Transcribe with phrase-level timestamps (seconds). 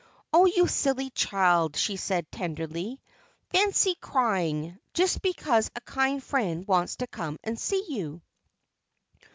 [0.33, 2.99] "Oh, you silly child!" she said, tenderly.
[3.51, 8.23] "Fancy crying, just because a kind friend wants to come and see you!